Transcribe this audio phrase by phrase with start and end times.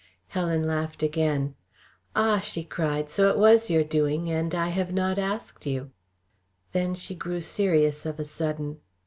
[0.29, 1.53] Helen laughed again.
[2.15, 3.07] "Ah," she cried!
[3.07, 5.91] "So it was your doing, and I have not asked you."
[6.71, 8.79] Then she grew serious of a sudden.